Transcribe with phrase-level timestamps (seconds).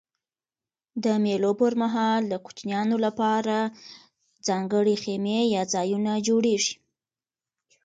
[1.03, 3.59] د مېلو پر مهال د کوچنيانو له پاره
[4.47, 6.73] ځانګړي خیمې یا ځایونه جوړېږي.